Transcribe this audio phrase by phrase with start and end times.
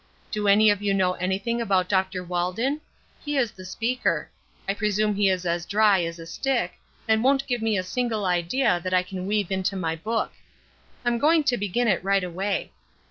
[0.31, 2.23] Do any of you know anything about Dr.
[2.23, 2.81] Walden?
[3.23, 4.31] He is the speaker.
[4.67, 6.73] I presume he is as dry as a stick,
[7.07, 10.31] and won't give me a single idea that I can weave into my book.
[11.05, 12.71] I'm going to begin it right away.